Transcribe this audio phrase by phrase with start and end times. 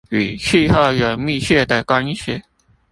[0.09, 2.41] 與氣候有密切的關係